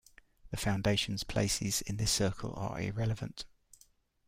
The 0.49 0.57
foundations' 0.57 1.23
places 1.23 1.81
in 1.81 1.97
this 1.97 2.11
circle 2.11 2.55
are 2.55 2.81
irrelevant. 2.81 3.45